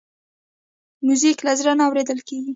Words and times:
موزیک 1.05 1.37
له 1.45 1.53
زړه 1.59 1.71
نه 1.79 1.83
اورېدل 1.87 2.19
کېږي. 2.27 2.49